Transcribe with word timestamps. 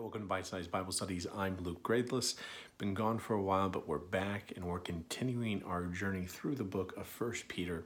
welcome 0.00 0.20
to 0.20 0.28
Bite 0.28 0.46
Size 0.46 0.68
Bible 0.68 0.92
Studies. 0.92 1.26
I'm 1.34 1.56
Luke 1.60 1.82
Gradeless. 1.82 2.36
Been 2.78 2.94
gone 2.94 3.18
for 3.18 3.34
a 3.34 3.42
while, 3.42 3.68
but 3.68 3.88
we're 3.88 3.98
back 3.98 4.52
and 4.54 4.64
we're 4.64 4.78
continuing 4.78 5.60
our 5.64 5.86
journey 5.86 6.24
through 6.24 6.54
the 6.54 6.62
book 6.62 6.96
of 6.96 7.08
First 7.08 7.48
Peter. 7.48 7.82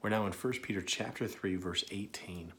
We're 0.00 0.08
now 0.08 0.24
in 0.24 0.32
First 0.32 0.62
Peter 0.62 0.80
chapter 0.80 1.28
3, 1.28 1.56
verse 1.56 1.84
18. 1.90 2.54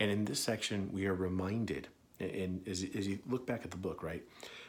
And 0.00 0.10
in 0.10 0.24
this 0.24 0.40
section, 0.40 0.90
we 0.92 1.06
are 1.06 1.14
reminded, 1.14 1.86
and 2.18 2.66
as, 2.66 2.84
as 2.96 3.06
you 3.06 3.20
look 3.28 3.46
back 3.46 3.64
at 3.64 3.70
the 3.70 3.76
book, 3.76 4.02
right, 4.02 4.24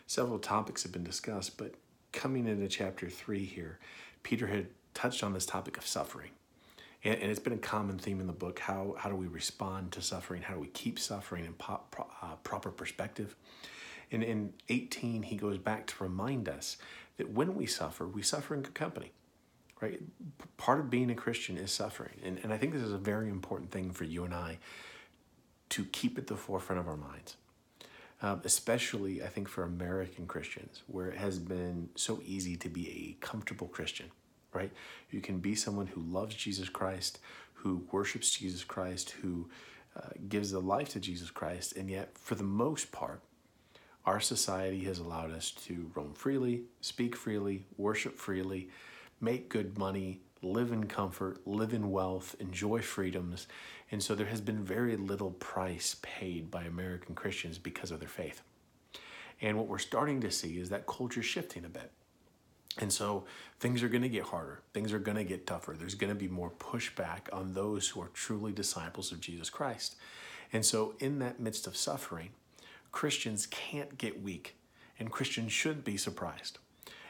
several 0.05 0.37
topics 0.37 0.83
have 0.83 0.91
been 0.91 1.03
discussed, 1.03 1.57
but 1.57 1.73
coming 2.11 2.45
into 2.47 2.67
chapter 2.67 3.09
3 3.09 3.43
here, 3.43 3.79
Peter 4.21 4.45
had 4.45 4.67
touched 4.93 5.23
on 5.23 5.33
this 5.33 5.47
topic 5.47 5.77
of 5.77 5.87
suffering. 5.87 6.29
And, 7.03 7.15
and 7.15 7.31
it's 7.31 7.39
been 7.39 7.53
a 7.53 7.57
common 7.57 7.97
theme 7.97 8.19
in 8.19 8.27
the 8.27 8.33
book. 8.33 8.59
How, 8.59 8.95
how 8.97 9.09
do 9.09 9.15
we 9.15 9.27
respond 9.27 9.91
to 9.93 10.01
suffering? 10.01 10.41
How 10.41 10.53
do 10.53 10.59
we 10.59 10.67
keep 10.67 10.99
suffering 10.99 11.45
in 11.45 11.53
po- 11.53 11.81
pro, 11.91 12.05
uh, 12.21 12.35
proper 12.43 12.71
perspective? 12.71 13.35
And 14.11 14.23
in 14.23 14.53
18, 14.69 15.23
he 15.23 15.35
goes 15.35 15.57
back 15.57 15.87
to 15.87 16.03
remind 16.03 16.47
us 16.47 16.77
that 17.17 17.31
when 17.31 17.55
we 17.55 17.65
suffer, 17.65 18.07
we 18.07 18.21
suffer 18.21 18.53
in 18.53 18.61
good 18.61 18.73
company. 18.73 19.11
Right? 19.81 19.99
Part 20.55 20.79
of 20.79 20.89
being 20.89 21.09
a 21.11 21.15
Christian 21.15 21.57
is 21.57 21.71
suffering. 21.71 22.13
And, 22.23 22.39
and 22.43 22.53
I 22.53 22.57
think 22.57 22.73
this 22.73 22.83
is 22.83 22.93
a 22.93 22.97
very 22.97 23.27
important 23.27 23.71
thing 23.71 23.91
for 23.91 24.05
you 24.05 24.23
and 24.23 24.33
I 24.33 24.59
to 25.69 25.85
keep 25.85 26.17
at 26.17 26.27
the 26.27 26.37
forefront 26.37 26.79
of 26.79 26.87
our 26.87 26.95
minds. 26.95 27.35
Um, 28.21 28.39
especially, 28.45 29.21
I 29.21 29.27
think, 29.27 29.49
for 29.49 29.63
American 29.63 30.27
Christians, 30.27 30.83
where 30.87 31.07
it 31.07 31.17
has 31.17 31.39
been 31.39 31.89
so 31.95 32.21
easy 32.23 32.55
to 32.55 32.69
be 32.69 32.89
a 32.89 33.25
comfortable 33.25 33.67
Christian 33.67 34.11
right? 34.53 34.71
You 35.11 35.21
can 35.21 35.39
be 35.39 35.55
someone 35.55 35.87
who 35.87 36.01
loves 36.01 36.35
Jesus 36.35 36.69
Christ, 36.69 37.19
who 37.53 37.85
worships 37.91 38.31
Jesus 38.31 38.63
Christ, 38.63 39.11
who 39.21 39.49
uh, 39.95 40.09
gives 40.27 40.51
a 40.53 40.59
life 40.59 40.89
to 40.89 40.99
Jesus 40.99 41.29
Christ, 41.29 41.75
and 41.75 41.89
yet, 41.89 42.17
for 42.17 42.35
the 42.35 42.43
most 42.43 42.91
part, 42.91 43.21
our 44.05 44.19
society 44.19 44.83
has 44.83 44.99
allowed 44.99 45.31
us 45.31 45.51
to 45.51 45.89
roam 45.95 46.13
freely, 46.13 46.63
speak 46.81 47.15
freely, 47.15 47.65
worship 47.77 48.17
freely, 48.17 48.69
make 49.21 49.47
good 49.47 49.77
money, 49.77 50.19
live 50.41 50.71
in 50.73 50.85
comfort, 50.85 51.45
live 51.47 51.73
in 51.73 51.89
wealth, 51.89 52.35
enjoy 52.39 52.81
freedoms. 52.81 53.47
And 53.91 54.03
so 54.03 54.13
there 54.13 54.27
has 54.27 54.41
been 54.41 54.63
very 54.63 54.97
little 54.97 55.31
price 55.31 55.95
paid 56.01 56.51
by 56.51 56.63
American 56.63 57.15
Christians 57.15 57.57
because 57.57 57.91
of 57.91 57.99
their 57.99 58.09
faith. 58.09 58.41
And 59.41 59.57
what 59.57 59.67
we're 59.67 59.77
starting 59.77 60.19
to 60.21 60.31
see 60.31 60.59
is 60.59 60.69
that 60.69 60.85
culture 60.85 61.23
shifting 61.23 61.63
a 61.63 61.69
bit. 61.69 61.91
And 62.79 62.91
so 62.91 63.25
things 63.59 63.83
are 63.83 63.89
going 63.89 64.01
to 64.01 64.09
get 64.09 64.23
harder. 64.23 64.61
Things 64.73 64.93
are 64.93 64.99
going 64.99 65.17
to 65.17 65.23
get 65.23 65.45
tougher. 65.45 65.75
There's 65.77 65.95
going 65.95 66.11
to 66.11 66.19
be 66.19 66.27
more 66.27 66.49
pushback 66.49 67.31
on 67.31 67.53
those 67.53 67.89
who 67.89 68.01
are 68.01 68.09
truly 68.09 68.51
disciples 68.51 69.11
of 69.11 69.19
Jesus 69.21 69.49
Christ. 69.49 69.95
And 70.51 70.65
so, 70.65 70.93
in 70.99 71.19
that 71.19 71.39
midst 71.39 71.65
of 71.65 71.75
suffering, 71.75 72.29
Christians 72.91 73.47
can't 73.47 73.97
get 73.97 74.21
weak, 74.21 74.55
and 74.99 75.11
Christians 75.11 75.51
shouldn't 75.51 75.83
be 75.83 75.97
surprised. 75.97 76.59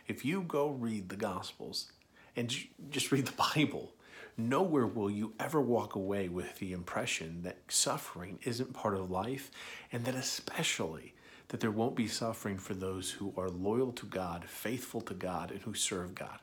If 0.08 0.24
you 0.24 0.42
go 0.42 0.70
read 0.70 1.10
the 1.10 1.18
Gospels 1.18 1.92
and 2.36 2.54
just 2.90 3.12
read 3.12 3.26
the 3.26 3.44
Bible, 3.56 3.94
nowhere 4.38 4.88
will 4.88 5.12
you 5.12 5.34
ever 5.40 5.62
walk 5.62 5.96
away 5.96 6.30
with 6.30 6.58
the 6.60 6.72
impression 6.72 7.44
that 7.44 7.58
suffering 7.68 8.40
isn't 8.44 8.74
part 8.74 8.96
of 8.96 9.12
life, 9.12 9.52
and 9.92 10.06
that 10.06 10.16
especially 10.16 11.14
that 11.54 11.60
there 11.60 11.70
won't 11.70 11.96
be 11.96 12.08
suffering 12.08 12.58
for 12.58 12.74
those 12.74 13.12
who 13.12 13.32
are 13.38 13.48
loyal 13.48 13.92
to 13.92 14.08
God, 14.08 14.44
faithful 14.46 15.02
to 15.02 15.14
God, 15.14 15.52
and 15.52 15.62
who 15.62 15.76
serve 15.76 16.16
God. 16.16 16.40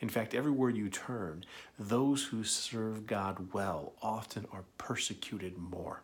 In 0.00 0.10
fact, 0.10 0.34
everywhere 0.34 0.68
you 0.68 0.90
turn, 0.90 1.46
those 1.78 2.24
who 2.24 2.44
serve 2.44 3.06
God 3.06 3.54
well 3.54 3.94
often 4.02 4.44
are 4.52 4.64
persecuted 4.76 5.56
more. 5.56 6.02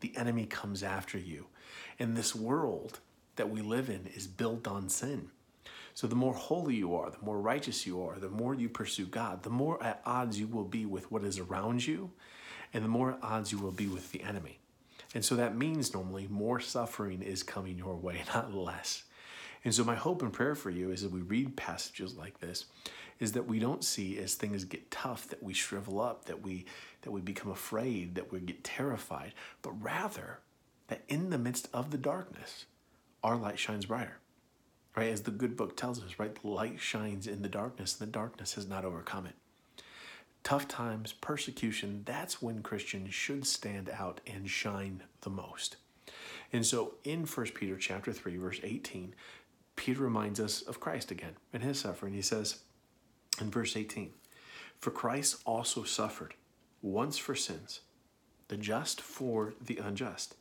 The 0.00 0.14
enemy 0.14 0.44
comes 0.44 0.82
after 0.82 1.16
you. 1.16 1.46
And 1.98 2.14
this 2.14 2.36
world 2.36 3.00
that 3.36 3.48
we 3.48 3.62
live 3.62 3.88
in 3.88 4.10
is 4.14 4.26
built 4.26 4.68
on 4.68 4.90
sin. 4.90 5.30
So 5.94 6.06
the 6.06 6.14
more 6.14 6.34
holy 6.34 6.74
you 6.74 6.94
are, 6.96 7.08
the 7.08 7.24
more 7.24 7.40
righteous 7.40 7.86
you 7.86 8.02
are, 8.02 8.18
the 8.18 8.28
more 8.28 8.54
you 8.54 8.68
pursue 8.68 9.06
God, 9.06 9.42
the 9.42 9.48
more 9.48 9.82
at 9.82 10.02
odds 10.04 10.38
you 10.38 10.48
will 10.48 10.64
be 10.64 10.84
with 10.84 11.10
what 11.10 11.24
is 11.24 11.38
around 11.38 11.86
you, 11.86 12.10
and 12.74 12.84
the 12.84 12.88
more 12.88 13.12
at 13.12 13.20
odds 13.22 13.52
you 13.52 13.58
will 13.58 13.72
be 13.72 13.86
with 13.86 14.12
the 14.12 14.22
enemy. 14.22 14.58
And 15.16 15.24
so 15.24 15.34
that 15.36 15.56
means 15.56 15.94
normally 15.94 16.28
more 16.28 16.60
suffering 16.60 17.22
is 17.22 17.42
coming 17.42 17.78
your 17.78 17.96
way, 17.96 18.22
not 18.34 18.52
less. 18.52 19.04
And 19.64 19.74
so 19.74 19.82
my 19.82 19.94
hope 19.94 20.20
and 20.20 20.30
prayer 20.30 20.54
for 20.54 20.68
you 20.68 20.90
is 20.90 21.00
that 21.00 21.10
we 21.10 21.22
read 21.22 21.56
passages 21.56 22.18
like 22.18 22.40
this 22.40 22.66
is 23.18 23.32
that 23.32 23.48
we 23.48 23.58
don't 23.58 23.82
see 23.82 24.18
as 24.18 24.34
things 24.34 24.66
get 24.66 24.90
tough 24.90 25.26
that 25.28 25.42
we 25.42 25.54
shrivel 25.54 26.02
up, 26.02 26.26
that 26.26 26.42
we 26.42 26.66
that 27.00 27.12
we 27.12 27.22
become 27.22 27.50
afraid, 27.50 28.14
that 28.14 28.30
we 28.30 28.40
get 28.40 28.62
terrified, 28.62 29.32
but 29.62 29.70
rather 29.82 30.40
that 30.88 31.00
in 31.08 31.30
the 31.30 31.38
midst 31.38 31.70
of 31.72 31.92
the 31.92 31.96
darkness, 31.96 32.66
our 33.24 33.38
light 33.38 33.58
shines 33.58 33.86
brighter. 33.86 34.18
Right? 34.94 35.10
As 35.10 35.22
the 35.22 35.30
good 35.30 35.56
book 35.56 35.78
tells 35.78 36.02
us, 36.04 36.18
right? 36.18 36.34
The 36.34 36.46
light 36.46 36.78
shines 36.78 37.26
in 37.26 37.40
the 37.40 37.48
darkness, 37.48 37.98
and 37.98 38.06
the 38.06 38.12
darkness 38.12 38.52
has 38.56 38.68
not 38.68 38.84
overcome 38.84 39.24
it 39.24 39.34
tough 40.46 40.68
times, 40.68 41.12
persecution, 41.12 42.02
that's 42.04 42.40
when 42.40 42.62
Christians 42.62 43.12
should 43.12 43.44
stand 43.44 43.90
out 43.90 44.20
and 44.28 44.48
shine 44.48 45.02
the 45.22 45.30
most. 45.30 45.74
And 46.52 46.64
so 46.64 46.94
in 47.02 47.26
1 47.26 47.46
Peter 47.46 47.76
chapter 47.76 48.12
3 48.12 48.36
verse 48.36 48.60
18, 48.62 49.12
Peter 49.74 50.00
reminds 50.00 50.38
us 50.38 50.62
of 50.62 50.78
Christ 50.78 51.10
again 51.10 51.34
and 51.52 51.64
his 51.64 51.80
suffering. 51.80 52.14
He 52.14 52.22
says 52.22 52.60
in 53.40 53.50
verse 53.50 53.76
18, 53.76 54.14
"For 54.78 54.92
Christ 54.92 55.42
also 55.44 55.82
suffered 55.82 56.36
once 56.80 57.18
for 57.18 57.34
sins, 57.34 57.80
the 58.46 58.56
just 58.56 59.00
for 59.00 59.54
the 59.60 59.78
unjust, 59.78 60.36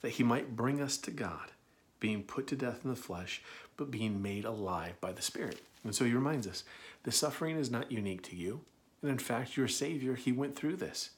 that 0.00 0.12
he 0.12 0.22
might 0.22 0.56
bring 0.56 0.80
us 0.80 0.96
to 0.96 1.10
God, 1.10 1.52
being 2.00 2.22
put 2.22 2.46
to 2.46 2.56
death 2.56 2.82
in 2.82 2.88
the 2.88 2.96
flesh, 2.96 3.42
but 3.76 3.90
being 3.90 4.22
made 4.22 4.46
alive 4.46 4.98
by 5.02 5.12
the 5.12 5.20
Spirit." 5.20 5.60
And 5.84 5.94
so 5.94 6.06
he 6.06 6.14
reminds 6.14 6.46
us, 6.46 6.64
the 7.02 7.12
suffering 7.12 7.56
is 7.56 7.70
not 7.70 7.92
unique 7.92 8.22
to 8.22 8.36
you. 8.36 8.64
And 9.04 9.12
in 9.12 9.18
fact, 9.18 9.58
your 9.58 9.68
Savior, 9.68 10.14
He 10.14 10.32
went 10.32 10.56
through 10.56 10.76
this. 10.76 11.10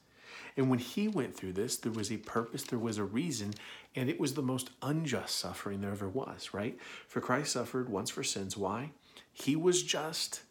And 0.57 0.69
when 0.69 0.79
He 0.79 1.07
went 1.07 1.37
through 1.37 1.53
this, 1.53 1.77
there 1.77 1.91
was 1.91 2.11
a 2.11 2.17
purpose, 2.17 2.63
there 2.63 2.77
was 2.77 2.97
a 2.97 3.05
reason, 3.05 3.53
and 3.95 4.09
it 4.09 4.19
was 4.19 4.33
the 4.33 4.41
most 4.41 4.71
unjust 4.81 5.37
suffering 5.37 5.79
there 5.79 5.91
ever 5.91 6.09
was, 6.09 6.53
right? 6.53 6.77
For 7.07 7.21
Christ 7.21 7.53
suffered 7.53 7.87
once 7.87 8.09
for 8.09 8.23
sins. 8.23 8.57
Why? 8.57 8.91
He 9.31 9.55
was 9.55 9.83
just. 9.83 10.41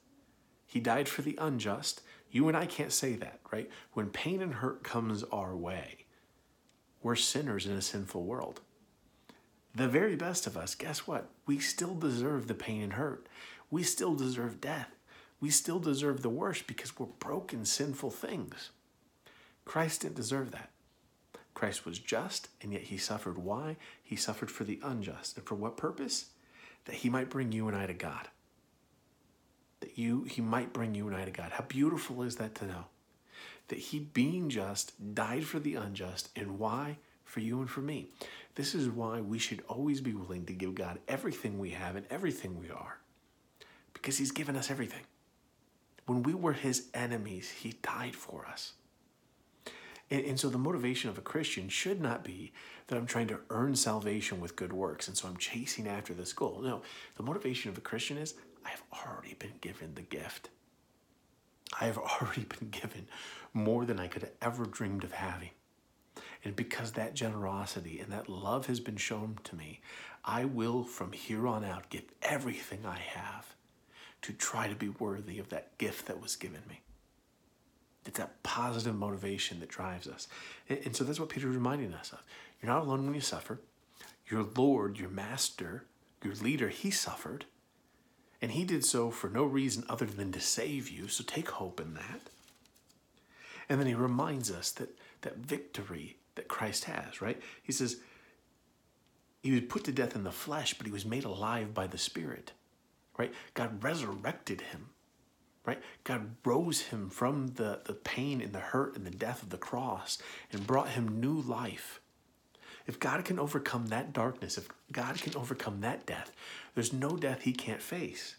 He 0.64 0.80
died 0.80 1.10
for 1.10 1.20
the 1.20 1.36
unjust. 1.38 2.00
You 2.30 2.48
and 2.48 2.56
I 2.56 2.64
can't 2.64 2.90
say 2.90 3.16
that, 3.16 3.40
right? 3.52 3.70
When 3.92 4.08
pain 4.08 4.40
and 4.40 4.54
hurt 4.54 4.82
comes 4.82 5.22
our 5.24 5.54
way, 5.54 6.06
we're 7.02 7.16
sinners 7.16 7.66
in 7.66 7.72
a 7.72 7.82
sinful 7.82 8.24
world. 8.24 8.62
The 9.74 9.88
very 9.88 10.16
best 10.16 10.46
of 10.46 10.56
us, 10.56 10.74
guess 10.74 11.06
what? 11.06 11.28
We 11.44 11.58
still 11.58 11.94
deserve 11.96 12.46
the 12.46 12.54
pain 12.54 12.82
and 12.82 12.92
hurt. 12.94 13.28
We 13.70 13.82
still 13.82 14.14
deserve 14.14 14.58
death 14.58 14.95
we 15.40 15.50
still 15.50 15.78
deserve 15.78 16.22
the 16.22 16.28
worst 16.30 16.66
because 16.66 16.98
we're 16.98 17.06
broken, 17.06 17.64
sinful 17.64 18.10
things. 18.10 18.70
Christ 19.64 20.02
didn't 20.02 20.16
deserve 20.16 20.52
that. 20.52 20.70
Christ 21.54 21.84
was 21.86 21.98
just, 21.98 22.48
and 22.62 22.72
yet 22.72 22.82
he 22.82 22.98
suffered. 22.98 23.38
Why? 23.38 23.76
He 24.02 24.14
suffered 24.14 24.50
for 24.50 24.64
the 24.64 24.78
unjust. 24.82 25.36
And 25.36 25.46
for 25.46 25.54
what 25.54 25.76
purpose? 25.76 26.26
That 26.84 26.96
he 26.96 27.08
might 27.08 27.30
bring 27.30 27.50
you 27.50 27.66
and 27.66 27.76
I 27.76 27.86
to 27.86 27.94
God. 27.94 28.28
That 29.80 29.98
you 29.98 30.24
he 30.24 30.40
might 30.40 30.72
bring 30.72 30.94
you 30.94 31.06
and 31.08 31.16
I 31.16 31.24
to 31.24 31.30
God. 31.30 31.52
How 31.52 31.64
beautiful 31.64 32.22
is 32.22 32.36
that 32.36 32.54
to 32.56 32.66
know? 32.66 32.84
That 33.68 33.78
he 33.78 33.98
being 33.98 34.48
just 34.48 35.14
died 35.14 35.44
for 35.44 35.58
the 35.58 35.74
unjust. 35.74 36.28
And 36.36 36.58
why? 36.58 36.98
For 37.24 37.40
you 37.40 37.60
and 37.60 37.68
for 37.68 37.80
me. 37.80 38.10
This 38.54 38.74
is 38.74 38.88
why 38.88 39.20
we 39.20 39.38
should 39.38 39.62
always 39.68 40.00
be 40.00 40.14
willing 40.14 40.44
to 40.46 40.52
give 40.52 40.74
God 40.74 40.98
everything 41.08 41.58
we 41.58 41.70
have 41.70 41.96
and 41.96 42.06
everything 42.10 42.60
we 42.60 42.70
are. 42.70 42.98
Because 43.92 44.18
he's 44.18 44.30
given 44.30 44.56
us 44.56 44.70
everything. 44.70 45.02
When 46.06 46.22
we 46.22 46.34
were 46.34 46.52
his 46.52 46.88
enemies, 46.94 47.50
he 47.50 47.74
died 47.82 48.14
for 48.14 48.46
us. 48.46 48.72
And, 50.08 50.24
and, 50.24 50.38
so 50.40 50.48
the 50.48 50.58
motivation 50.58 51.10
of 51.10 51.18
a 51.18 51.22
Christian 51.22 51.68
should 51.68 52.00
not 52.00 52.22
be 52.22 52.52
that 52.86 52.96
I'm 52.96 53.06
trying 53.06 53.26
to 53.28 53.40
earn 53.50 53.74
salvation 53.74 54.40
with 54.40 54.54
good 54.54 54.72
works, 54.72 55.08
and 55.08 55.16
so 55.16 55.26
I'm 55.26 55.36
chasing 55.36 55.88
after 55.88 56.14
this 56.14 56.32
goal. 56.32 56.60
No, 56.62 56.82
the 57.16 57.24
motivation 57.24 57.70
of 57.70 57.78
a 57.78 57.80
Christian 57.80 58.16
is 58.16 58.34
I 58.64 58.70
have 58.70 58.82
already 58.92 59.34
been 59.34 59.54
given 59.60 59.94
the 59.94 60.02
gift. 60.02 60.48
I 61.80 61.86
have 61.86 61.98
already 62.22 62.44
been 62.44 62.70
given 62.70 63.08
more 63.52 63.84
than 63.84 63.98
I 63.98 64.06
could 64.06 64.22
have 64.22 64.32
ever 64.40 64.64
dreamed 64.64 65.02
of 65.02 65.12
having. 65.12 65.50
And 66.44 66.54
because 66.54 66.92
that 66.92 67.14
generosity 67.14 67.98
and 67.98 68.12
that 68.12 68.28
love 68.28 68.66
has 68.66 68.78
been 68.78 68.96
shown 68.96 69.40
to 69.42 69.56
me, 69.56 69.80
I 70.24 70.44
will 70.44 70.84
from 70.84 71.10
here 71.10 71.48
on 71.48 71.64
out 71.64 71.90
give 71.90 72.04
everything 72.22 72.86
I 72.86 72.98
have 72.98 73.55
to 74.22 74.32
try 74.32 74.68
to 74.68 74.74
be 74.74 74.88
worthy 74.88 75.38
of 75.38 75.48
that 75.50 75.76
gift 75.78 76.06
that 76.06 76.20
was 76.20 76.36
given 76.36 76.62
me. 76.68 76.80
It's 78.04 78.18
that 78.18 78.42
positive 78.42 78.94
motivation 78.94 79.60
that 79.60 79.68
drives 79.68 80.06
us. 80.06 80.28
And, 80.68 80.94
so 80.94 81.04
that's 81.04 81.18
what 81.18 81.28
Peter's 81.28 81.54
reminding 81.54 81.92
us 81.94 82.12
of. 82.12 82.22
You're 82.60 82.72
not 82.72 82.84
alone 82.84 83.04
when 83.04 83.14
you 83.14 83.20
suffer. 83.20 83.60
Your 84.28 84.46
Lord, 84.56 84.98
your 84.98 85.08
master, 85.08 85.84
your 86.22 86.34
leader, 86.34 86.68
he 86.68 86.90
suffered. 86.90 87.44
And 88.40 88.52
he 88.52 88.64
did 88.64 88.84
so 88.84 89.10
for 89.10 89.28
no 89.28 89.44
reason 89.44 89.84
other 89.88 90.06
than 90.06 90.32
to 90.32 90.40
save 90.40 90.88
you. 90.88 91.08
So 91.08 91.24
take 91.24 91.50
hope 91.50 91.80
in 91.80 91.94
that. 91.94 92.20
And 93.68 93.80
then 93.80 93.86
he 93.86 93.94
reminds 93.94 94.50
us 94.50 94.70
that 94.72 94.96
that 95.22 95.38
victory 95.38 96.16
that 96.36 96.48
Christ 96.48 96.84
has, 96.84 97.20
right? 97.20 97.40
He 97.62 97.72
says, 97.72 97.96
he 99.42 99.52
was 99.52 99.62
put 99.62 99.84
to 99.84 99.92
death 99.92 100.14
in 100.14 100.24
the 100.24 100.30
flesh, 100.30 100.74
but 100.74 100.86
he 100.86 100.92
was 100.92 101.04
made 101.04 101.24
alive 101.24 101.74
by 101.74 101.86
the 101.86 101.98
Spirit, 101.98 102.52
right? 103.18 103.32
God 103.54 103.82
resurrected 103.82 104.60
him, 104.60 104.90
right? 105.64 105.80
God 106.04 106.36
rose 106.44 106.82
him 106.82 107.10
from 107.10 107.48
the, 107.48 107.80
the 107.84 107.94
pain 107.94 108.40
and 108.40 108.52
the 108.52 108.60
hurt 108.60 108.96
and 108.96 109.06
the 109.06 109.10
death 109.10 109.42
of 109.42 109.50
the 109.50 109.58
cross 109.58 110.18
and 110.52 110.66
brought 110.66 110.90
him 110.90 111.20
new 111.20 111.40
life. 111.40 112.00
If 112.86 113.00
God 113.00 113.24
can 113.24 113.38
overcome 113.38 113.88
that 113.88 114.12
darkness, 114.12 114.56
if 114.56 114.68
God 114.92 115.20
can 115.20 115.36
overcome 115.36 115.80
that 115.80 116.06
death, 116.06 116.30
there's 116.74 116.92
no 116.92 117.16
death 117.16 117.42
he 117.42 117.52
can't 117.52 117.82
face. 117.82 118.36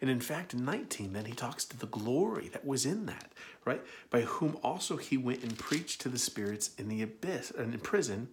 And 0.00 0.10
in 0.10 0.20
fact, 0.20 0.54
in 0.54 0.64
19, 0.64 1.12
then 1.12 1.26
he 1.26 1.32
talks 1.32 1.64
to 1.66 1.78
the 1.78 1.86
glory 1.86 2.48
that 2.48 2.66
was 2.66 2.86
in 2.86 3.06
that, 3.06 3.30
right? 3.64 3.82
By 4.08 4.22
whom 4.22 4.58
also 4.62 4.96
he 4.96 5.16
went 5.16 5.42
and 5.42 5.56
preached 5.56 6.00
to 6.00 6.08
the 6.08 6.18
spirits 6.18 6.70
in 6.78 6.88
the 6.88 7.02
abyss 7.02 7.50
and 7.50 7.74
in 7.74 7.80
prison, 7.80 8.28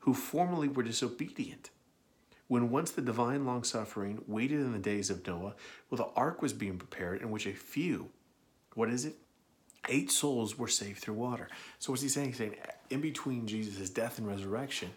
who 0.00 0.14
formerly 0.14 0.68
were 0.68 0.82
disobedient. 0.82 1.70
When 2.50 2.70
once 2.70 2.90
the 2.90 3.00
divine 3.00 3.46
long 3.46 3.62
suffering 3.62 4.24
waited 4.26 4.58
in 4.58 4.72
the 4.72 4.80
days 4.80 5.08
of 5.08 5.24
Noah, 5.24 5.54
well, 5.88 5.98
the 5.98 6.20
ark 6.20 6.42
was 6.42 6.52
being 6.52 6.78
prepared, 6.78 7.22
in 7.22 7.30
which 7.30 7.46
a 7.46 7.52
few, 7.52 8.08
what 8.74 8.90
is 8.90 9.04
it? 9.04 9.14
Eight 9.88 10.10
souls 10.10 10.58
were 10.58 10.66
saved 10.66 10.98
through 10.98 11.14
water. 11.14 11.46
So 11.78 11.92
what's 11.92 12.02
he 12.02 12.08
saying? 12.08 12.30
He's 12.30 12.38
saying 12.38 12.56
in 12.90 13.00
between 13.00 13.46
Jesus' 13.46 13.88
death 13.88 14.18
and 14.18 14.26
resurrection, 14.26 14.90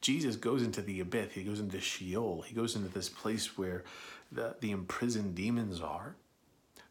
Jesus 0.00 0.34
goes 0.34 0.64
into 0.64 0.82
the 0.82 0.98
abyss. 0.98 1.32
He 1.32 1.44
goes 1.44 1.60
into 1.60 1.80
Sheol. 1.80 2.42
He 2.42 2.56
goes 2.56 2.74
into 2.74 2.88
this 2.88 3.08
place 3.08 3.56
where 3.56 3.84
the, 4.32 4.56
the 4.60 4.72
imprisoned 4.72 5.36
demons 5.36 5.80
are, 5.80 6.16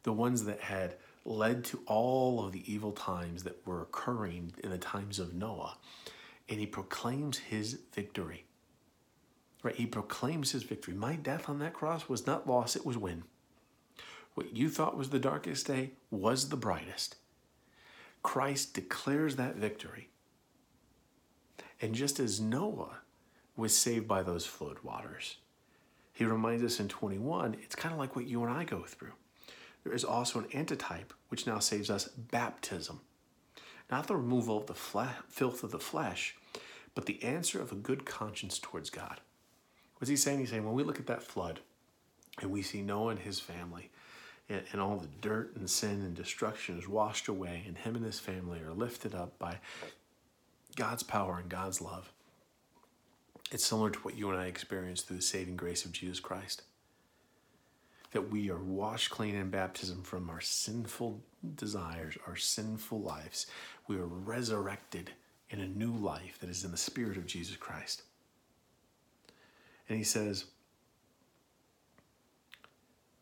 the 0.03 0.13
ones 0.13 0.45
that 0.45 0.61
had 0.61 0.95
led 1.25 1.65
to 1.65 1.81
all 1.87 2.45
of 2.45 2.53
the 2.53 2.63
evil 2.71 2.93
times 2.93 3.43
that 3.43 3.67
were 3.67 3.81
occurring 3.81 4.53
in 4.63 4.69
the 4.69 4.77
times 4.77 5.19
of 5.19 5.33
Noah. 5.33 5.75
And 6.47 6.57
he 6.57 6.67
proclaims 6.67 7.37
his 7.37 7.79
victory. 7.93 8.44
Right? 9.65 9.75
He 9.75 9.87
proclaims 9.87 10.51
his 10.51 10.61
victory. 10.61 10.93
My 10.93 11.15
death 11.15 11.49
on 11.49 11.57
that 11.57 11.73
cross 11.73 12.07
was 12.07 12.27
not 12.27 12.47
loss, 12.47 12.75
it 12.75 12.85
was 12.85 12.99
win. 12.99 13.23
What 14.35 14.55
you 14.55 14.69
thought 14.69 14.95
was 14.95 15.09
the 15.09 15.17
darkest 15.17 15.65
day 15.65 15.93
was 16.11 16.49
the 16.49 16.55
brightest. 16.55 17.15
Christ 18.21 18.75
declares 18.75 19.37
that 19.37 19.55
victory. 19.55 20.09
And 21.81 21.95
just 21.95 22.19
as 22.19 22.39
Noah 22.39 22.99
was 23.57 23.75
saved 23.75 24.07
by 24.07 24.21
those 24.21 24.45
flood 24.45 24.77
waters, 24.83 25.37
he 26.13 26.25
reminds 26.25 26.63
us 26.63 26.79
in 26.79 26.87
21, 26.87 27.55
it's 27.63 27.75
kind 27.75 27.91
of 27.91 27.97
like 27.97 28.15
what 28.15 28.27
you 28.27 28.43
and 28.43 28.53
I 28.53 28.65
go 28.65 28.83
through. 28.83 29.13
There 29.83 29.93
is 29.93 30.03
also 30.03 30.37
an 30.37 30.47
antitype 30.53 31.11
which 31.29 31.47
now 31.47 31.57
saves 31.57 31.89
us 31.89 32.07
baptism. 32.07 33.01
Not 33.89 34.05
the 34.05 34.15
removal 34.15 34.59
of 34.59 34.67
the 34.67 34.75
filth 35.27 35.63
of 35.63 35.71
the 35.71 35.79
flesh, 35.79 36.35
but 36.93 37.07
the 37.07 37.23
answer 37.23 37.59
of 37.59 37.71
a 37.71 37.75
good 37.75 38.05
conscience 38.05 38.59
towards 38.59 38.91
God. 38.91 39.21
What's 39.97 40.09
he 40.09 40.15
saying? 40.15 40.39
He's 40.39 40.49
saying 40.49 40.65
when 40.65 40.75
we 40.75 40.83
look 40.83 40.99
at 40.99 41.07
that 41.07 41.23
flood 41.23 41.59
and 42.41 42.51
we 42.51 42.61
see 42.61 42.81
Noah 42.81 43.11
and 43.11 43.19
his 43.19 43.39
family 43.39 43.89
and, 44.49 44.61
and 44.71 44.81
all 44.81 44.97
the 44.97 45.07
dirt 45.21 45.55
and 45.55 45.69
sin 45.69 46.01
and 46.01 46.13
destruction 46.13 46.77
is 46.77 46.87
washed 46.87 47.27
away, 47.27 47.63
and 47.67 47.77
him 47.77 47.95
and 47.95 48.05
his 48.05 48.19
family 48.19 48.59
are 48.61 48.73
lifted 48.73 49.15
up 49.15 49.37
by 49.39 49.59
God's 50.75 51.03
power 51.03 51.39
and 51.39 51.49
God's 51.49 51.81
love. 51.81 52.11
It's 53.51 53.65
similar 53.65 53.89
to 53.89 53.99
what 53.99 54.17
you 54.17 54.29
and 54.29 54.39
I 54.39 54.47
experienced 54.47 55.07
through 55.07 55.17
the 55.17 55.23
saving 55.23 55.55
grace 55.55 55.85
of 55.85 55.91
Jesus 55.91 56.19
Christ. 56.19 56.63
That 58.11 58.31
we 58.31 58.49
are 58.49 58.61
washed 58.61 59.09
clean 59.09 59.35
in 59.35 59.49
baptism 59.49 60.03
from 60.03 60.29
our 60.29 60.41
sinful 60.41 61.21
desires, 61.55 62.17
our 62.27 62.35
sinful 62.35 63.01
lives. 63.01 63.47
We 63.87 63.97
are 63.97 64.05
resurrected 64.05 65.11
in 65.49 65.59
a 65.59 65.67
new 65.67 65.91
life 65.91 66.39
that 66.39 66.49
is 66.49 66.63
in 66.63 66.71
the 66.71 66.77
Spirit 66.77 67.17
of 67.17 67.25
Jesus 67.25 67.55
Christ. 67.55 68.03
And 69.87 69.97
he 69.97 70.03
says, 70.03 70.45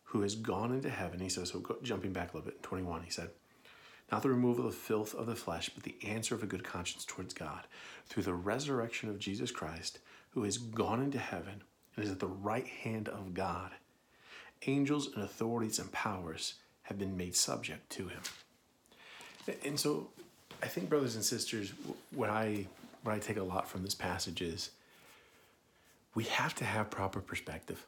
who 0.06 0.22
has 0.22 0.36
gone 0.36 0.72
into 0.72 0.90
heaven, 0.90 1.20
he 1.20 1.30
says, 1.30 1.50
so 1.50 1.60
go, 1.60 1.78
jumping 1.82 2.14
back 2.14 2.34
a 2.34 2.38
little 2.38 2.52
bit, 2.52 2.62
21, 2.64 3.04
he 3.04 3.12
said, 3.12 3.30
not 4.12 4.22
the 4.22 4.30
removal 4.30 4.68
of 4.68 4.72
the 4.72 4.78
filth 4.78 5.16
of 5.16 5.26
the 5.26 5.36
flesh, 5.36 5.70
but 5.74 5.84
the 5.84 5.96
answer 6.04 6.36
of 6.36 6.44
a 6.44 6.48
good 6.48 6.64
conscience 6.64 7.04
towards 7.04 7.34
God 7.34 7.62
through 8.08 8.24
the 8.24 8.34
resurrection 8.34 9.10
of 9.10 9.18
Jesus 9.18 9.50
Christ, 9.50 10.00
who 10.32 10.44
has 10.44 10.58
gone 10.58 11.02
into 11.02 11.18
heaven 11.18 11.64
and 11.96 12.06
is 12.06 12.12
at 12.12 12.20
the 12.20 12.28
right 12.28 12.68
hand 12.68 13.10
of 13.10 13.34
God. 13.34 13.72
Angels 14.68 15.10
and 15.16 15.24
authorities 15.24 15.80
and 15.80 15.92
powers 15.92 16.56
have 16.84 17.00
been 17.00 17.18
made 17.18 17.36
subject 17.36 17.90
to 17.92 18.08
him. 18.08 18.22
And 19.66 19.80
so 19.80 20.10
I 20.62 20.68
think, 20.68 20.90
brothers 20.90 21.16
and 21.16 21.24
sisters, 21.24 21.74
what 22.12 22.30
I, 22.30 22.68
what 23.04 23.16
I 23.16 23.20
take 23.20 23.38
a 23.38 23.44
lot 23.44 23.68
from 23.68 23.84
this 23.84 23.96
passage 23.96 24.42
is 24.42 24.70
we 26.16 26.26
have 26.26 26.56
to 26.56 26.66
have 26.66 26.90
proper 26.90 27.22
perspective. 27.22 27.86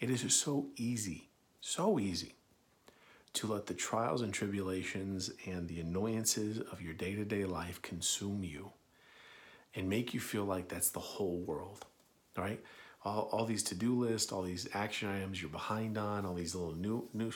It 0.00 0.10
is 0.10 0.34
so 0.34 0.66
easy, 0.76 1.28
so 1.60 1.98
easy 1.98 2.34
to 3.34 3.46
let 3.46 3.66
the 3.66 3.74
trials 3.74 4.22
and 4.22 4.32
tribulations 4.32 5.30
and 5.46 5.68
the 5.68 5.80
annoyances 5.80 6.58
of 6.58 6.82
your 6.82 6.94
day 6.94 7.14
to 7.14 7.24
day 7.24 7.44
life 7.44 7.80
consume 7.80 8.44
you 8.44 8.70
and 9.74 9.88
make 9.88 10.12
you 10.12 10.20
feel 10.20 10.44
like 10.44 10.68
that's 10.68 10.90
the 10.90 11.00
whole 11.00 11.38
world, 11.38 11.86
right? 12.36 12.60
All, 13.04 13.28
all 13.32 13.44
these 13.46 13.62
to-do 13.64 13.98
lists, 13.98 14.30
all 14.30 14.42
these 14.42 14.68
action 14.74 15.08
items 15.08 15.40
you're 15.40 15.50
behind 15.50 15.98
on, 15.98 16.24
all 16.26 16.34
these 16.34 16.54
little 16.54 16.74
new, 16.74 17.08
new 17.14 17.32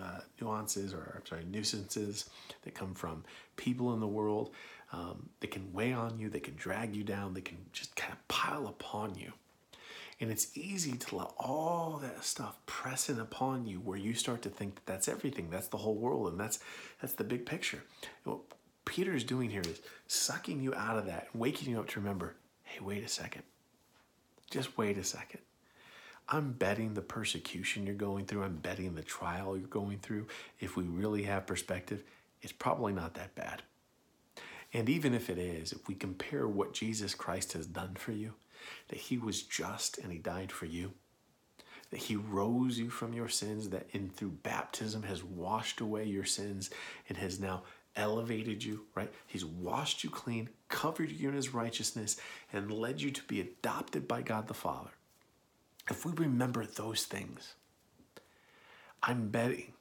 uh, 0.00 0.20
nuances 0.40 0.94
or 0.94 1.14
I'm 1.16 1.26
sorry 1.26 1.44
nuisances 1.50 2.30
that 2.62 2.74
come 2.74 2.94
from 2.94 3.24
people 3.56 3.92
in 3.92 4.00
the 4.00 4.06
world. 4.06 4.50
Um, 4.92 5.28
they 5.40 5.46
can 5.48 5.72
weigh 5.72 5.92
on 5.92 6.18
you, 6.18 6.30
they 6.30 6.40
can 6.40 6.54
drag 6.56 6.94
you 6.94 7.04
down, 7.04 7.34
they 7.34 7.40
can 7.40 7.58
just 7.72 7.94
kind 7.96 8.12
of 8.12 8.28
pile 8.28 8.66
upon 8.66 9.16
you. 9.16 9.32
And 10.20 10.30
it's 10.30 10.56
easy 10.56 10.92
to 10.92 11.16
let 11.16 11.32
all 11.38 11.98
that 12.02 12.22
stuff 12.24 12.58
press 12.66 13.08
in 13.08 13.18
upon 13.18 13.66
you 13.66 13.78
where 13.78 13.96
you 13.96 14.12
start 14.12 14.42
to 14.42 14.50
think 14.50 14.74
that 14.74 14.86
that's 14.86 15.08
everything, 15.08 15.48
that's 15.48 15.68
the 15.68 15.78
whole 15.78 15.94
world, 15.94 16.30
and 16.30 16.38
that's 16.38 16.58
that's 17.00 17.14
the 17.14 17.24
big 17.24 17.46
picture. 17.46 17.82
And 18.24 18.34
what 18.34 18.42
is 18.98 19.24
doing 19.24 19.50
here 19.50 19.62
is 19.62 19.80
sucking 20.08 20.60
you 20.60 20.74
out 20.74 20.98
of 20.98 21.06
that, 21.06 21.28
waking 21.34 21.70
you 21.70 21.80
up 21.80 21.88
to 21.88 22.00
remember, 22.00 22.34
hey, 22.64 22.80
wait 22.80 23.02
a 23.02 23.08
second. 23.08 23.44
Just 24.50 24.76
wait 24.76 24.98
a 24.98 25.04
second. 25.04 25.40
I'm 26.28 26.52
betting 26.52 26.94
the 26.94 27.00
persecution 27.00 27.86
you're 27.86 27.94
going 27.94 28.26
through, 28.26 28.44
I'm 28.44 28.56
betting 28.56 28.94
the 28.94 29.02
trial 29.02 29.56
you're 29.56 29.66
going 29.66 29.98
through, 29.98 30.26
if 30.60 30.76
we 30.76 30.84
really 30.84 31.24
have 31.24 31.46
perspective, 31.46 32.04
it's 32.42 32.52
probably 32.52 32.92
not 32.92 33.14
that 33.14 33.34
bad. 33.34 33.62
And 34.72 34.88
even 34.88 35.14
if 35.14 35.28
it 35.28 35.38
is, 35.38 35.72
if 35.72 35.88
we 35.88 35.94
compare 35.94 36.46
what 36.46 36.72
Jesus 36.72 37.14
Christ 37.14 37.54
has 37.54 37.66
done 37.66 37.96
for 37.96 38.12
you, 38.12 38.34
that 38.88 38.98
he 38.98 39.18
was 39.18 39.42
just 39.42 39.98
and 39.98 40.12
he 40.12 40.18
died 40.18 40.52
for 40.52 40.66
you, 40.66 40.92
that 41.90 42.00
he 42.00 42.16
rose 42.16 42.78
you 42.78 42.90
from 42.90 43.12
your 43.12 43.28
sins, 43.28 43.68
that 43.70 43.88
in 43.92 44.08
through 44.08 44.30
baptism 44.42 45.02
has 45.04 45.24
washed 45.24 45.80
away 45.80 46.04
your 46.04 46.24
sins 46.24 46.70
and 47.08 47.18
has 47.18 47.40
now 47.40 47.62
elevated 47.96 48.62
you, 48.62 48.86
right? 48.94 49.12
He's 49.26 49.44
washed 49.44 50.04
you 50.04 50.10
clean, 50.10 50.48
covered 50.68 51.10
you 51.10 51.28
in 51.28 51.34
his 51.34 51.52
righteousness, 51.52 52.16
and 52.52 52.70
led 52.70 53.00
you 53.00 53.10
to 53.10 53.22
be 53.24 53.40
adopted 53.40 54.06
by 54.06 54.22
God 54.22 54.46
the 54.46 54.54
Father. 54.54 54.90
If 55.88 56.04
we 56.04 56.12
remember 56.12 56.64
those 56.64 57.04
things, 57.04 57.54
I'm 59.02 59.28
betting 59.28 59.72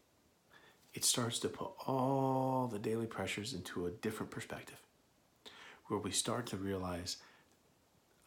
it 0.94 1.06
starts 1.06 1.40
to 1.40 1.50
put 1.50 1.72
all 1.88 2.68
the 2.68 2.80
daily 2.80 3.06
pressures 3.06 3.54
into 3.54 3.86
a 3.86 3.92
different 3.92 4.32
perspective 4.32 4.82
where 5.88 6.00
we 6.00 6.12
start 6.12 6.48
to 6.48 6.58
realize 6.58 7.18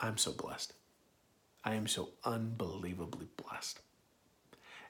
I'm 0.03 0.19
so 0.19 0.33
blessed. 0.33 0.75
I 1.65 1.75
am 1.75 1.87
so 1.87 2.11
unbelievably 2.25 3.29
blessed. 3.37 3.81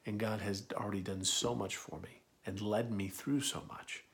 And 0.06 0.18
God 0.18 0.40
has 0.40 0.64
already 0.74 1.02
done 1.02 1.24
so 1.24 1.54
much 1.54 1.76
for 1.76 2.00
me 2.00 2.22
and 2.46 2.60
led 2.60 2.90
me 2.90 3.08
through 3.08 3.42
so 3.42 3.62
much 3.68 4.04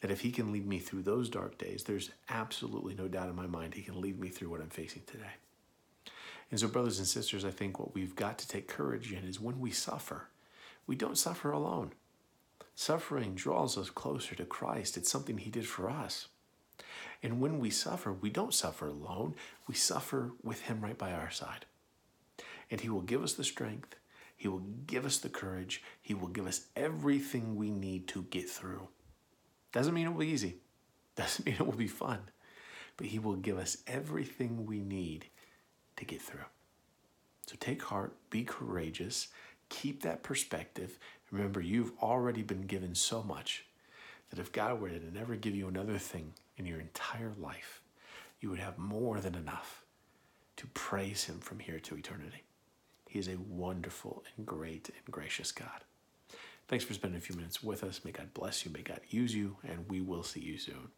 that 0.00 0.10
if 0.10 0.22
He 0.22 0.32
can 0.32 0.50
lead 0.50 0.66
me 0.66 0.78
through 0.78 1.02
those 1.02 1.28
dark 1.28 1.58
days, 1.58 1.84
there's 1.84 2.10
absolutely 2.30 2.94
no 2.94 3.06
doubt 3.06 3.28
in 3.28 3.36
my 3.36 3.46
mind 3.46 3.74
He 3.74 3.82
can 3.82 4.00
lead 4.00 4.18
me 4.18 4.28
through 4.30 4.48
what 4.48 4.62
I'm 4.62 4.70
facing 4.70 5.02
today. 5.06 5.34
And 6.50 6.58
so, 6.58 6.68
brothers 6.68 6.98
and 6.98 7.06
sisters, 7.06 7.44
I 7.44 7.50
think 7.50 7.78
what 7.78 7.94
we've 7.94 8.16
got 8.16 8.38
to 8.38 8.48
take 8.48 8.66
courage 8.66 9.12
in 9.12 9.24
is 9.24 9.38
when 9.38 9.60
we 9.60 9.70
suffer, 9.70 10.28
we 10.86 10.96
don't 10.96 11.18
suffer 11.18 11.50
alone. 11.50 11.92
Suffering 12.74 13.34
draws 13.34 13.76
us 13.76 13.90
closer 13.90 14.34
to 14.36 14.46
Christ. 14.46 14.96
It's 14.96 15.10
something 15.10 15.36
He 15.36 15.50
did 15.50 15.66
for 15.66 15.90
us. 15.90 16.28
And 17.22 17.40
when 17.40 17.58
we 17.58 17.70
suffer, 17.70 18.12
we 18.12 18.30
don't 18.30 18.54
suffer 18.54 18.86
alone. 18.86 19.34
We 19.66 19.74
suffer 19.74 20.32
with 20.42 20.62
Him 20.62 20.80
right 20.80 20.96
by 20.96 21.12
our 21.12 21.30
side. 21.30 21.66
And 22.70 22.80
He 22.80 22.88
will 22.88 23.02
give 23.02 23.22
us 23.22 23.32
the 23.34 23.44
strength, 23.44 23.96
He 24.36 24.48
will 24.48 24.62
give 24.86 25.04
us 25.04 25.18
the 25.18 25.28
courage, 25.28 25.82
He 26.00 26.14
will 26.14 26.28
give 26.28 26.46
us 26.46 26.66
everything 26.76 27.56
we 27.56 27.70
need 27.70 28.06
to 28.08 28.22
get 28.22 28.48
through. 28.48 28.88
Doesn't 29.72 29.94
mean 29.94 30.06
it 30.06 30.10
will 30.10 30.20
be 30.20 30.28
easy, 30.28 30.56
doesn't 31.16 31.44
mean 31.44 31.56
it 31.56 31.66
will 31.66 31.72
be 31.72 31.88
fun, 31.88 32.20
but 32.96 33.08
He 33.08 33.18
will 33.18 33.36
give 33.36 33.58
us 33.58 33.78
everything 33.86 34.66
we 34.66 34.80
need 34.80 35.26
to 35.96 36.04
get 36.04 36.22
through. 36.22 36.46
So 37.46 37.56
take 37.58 37.82
heart, 37.82 38.14
be 38.30 38.44
courageous, 38.44 39.28
keep 39.68 40.02
that 40.02 40.22
perspective. 40.22 40.98
Remember, 41.30 41.60
you've 41.60 41.92
already 42.00 42.42
been 42.42 42.62
given 42.62 42.94
so 42.94 43.22
much 43.22 43.64
that 44.30 44.38
if 44.38 44.52
God 44.52 44.80
were 44.80 44.90
to 44.90 45.14
never 45.14 45.34
give 45.34 45.54
you 45.54 45.66
another 45.66 45.98
thing 45.98 46.34
in 46.58 46.66
your 46.66 46.80
entire 46.80 47.32
life, 47.38 47.82
you 48.40 48.50
would 48.50 48.58
have 48.58 48.78
more 48.78 49.20
than 49.20 49.34
enough 49.34 49.84
to 50.56 50.66
praise 50.68 51.24
Him 51.24 51.38
from 51.40 51.58
here 51.58 51.80
to 51.80 51.96
eternity. 51.96 52.42
He 53.08 53.18
is 53.18 53.28
a 53.28 53.36
wonderful 53.36 54.24
and 54.36 54.46
great 54.46 54.90
and 54.90 55.10
gracious 55.10 55.52
God. 55.52 55.84
Thanks 56.68 56.84
for 56.84 56.92
spending 56.92 57.18
a 57.18 57.22
few 57.22 57.34
minutes 57.34 57.62
with 57.62 57.82
us. 57.82 58.04
May 58.04 58.12
God 58.12 58.34
bless 58.34 58.64
you. 58.64 58.70
May 58.70 58.82
God 58.82 59.00
use 59.08 59.34
you. 59.34 59.56
And 59.66 59.88
we 59.88 60.02
will 60.02 60.22
see 60.22 60.40
you 60.40 60.58
soon. 60.58 60.90